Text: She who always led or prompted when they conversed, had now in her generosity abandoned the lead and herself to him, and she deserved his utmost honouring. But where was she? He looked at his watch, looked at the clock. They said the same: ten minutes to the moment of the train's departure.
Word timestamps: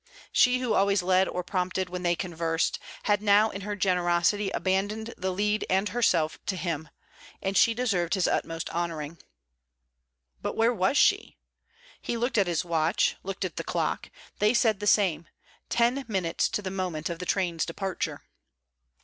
She 0.31 0.57
who 0.57 0.73
always 0.73 1.03
led 1.03 1.27
or 1.27 1.43
prompted 1.43 1.87
when 1.89 2.01
they 2.01 2.15
conversed, 2.15 2.79
had 3.03 3.21
now 3.21 3.51
in 3.51 3.61
her 3.61 3.75
generosity 3.75 4.49
abandoned 4.49 5.13
the 5.15 5.29
lead 5.29 5.63
and 5.69 5.89
herself 5.89 6.39
to 6.47 6.55
him, 6.55 6.89
and 7.39 7.55
she 7.55 7.75
deserved 7.75 8.15
his 8.15 8.27
utmost 8.27 8.67
honouring. 8.71 9.19
But 10.41 10.57
where 10.57 10.73
was 10.73 10.97
she? 10.97 11.37
He 12.01 12.17
looked 12.17 12.39
at 12.39 12.47
his 12.47 12.65
watch, 12.65 13.15
looked 13.21 13.45
at 13.45 13.57
the 13.57 13.63
clock. 13.63 14.09
They 14.39 14.55
said 14.55 14.79
the 14.79 14.87
same: 14.87 15.27
ten 15.69 16.03
minutes 16.07 16.49
to 16.49 16.63
the 16.63 16.71
moment 16.71 17.07
of 17.11 17.19
the 17.19 17.25
train's 17.27 17.63
departure. 17.63 18.23